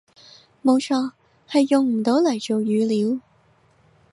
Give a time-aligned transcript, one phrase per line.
[0.63, 1.11] 冇錯，
[1.47, 3.19] 係用唔到嚟做語料